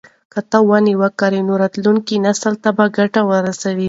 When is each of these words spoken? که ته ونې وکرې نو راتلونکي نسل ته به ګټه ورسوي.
که 0.33 0.39
ته 0.49 0.57
ونې 0.67 0.93
وکرې 1.01 1.41
نو 1.47 1.53
راتلونکي 1.63 2.15
نسل 2.25 2.53
ته 2.63 2.69
به 2.77 2.85
ګټه 2.97 3.21
ورسوي. 3.31 3.79